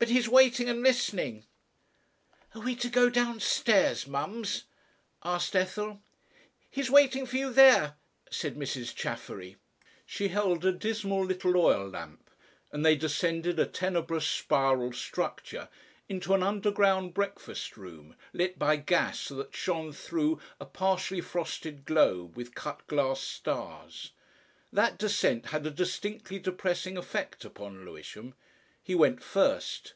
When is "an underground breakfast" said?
16.32-17.76